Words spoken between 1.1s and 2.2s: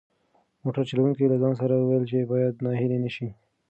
له ځان سره وویل